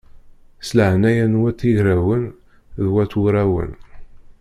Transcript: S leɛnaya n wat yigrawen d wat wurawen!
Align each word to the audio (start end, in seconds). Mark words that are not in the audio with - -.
S 0.65 0.69
leɛnaya 0.77 1.25
n 1.27 1.39
wat 1.39 1.59
yigrawen 1.67 2.23
d 2.83 2.85
wat 2.93 3.13
wurawen! 3.19 3.71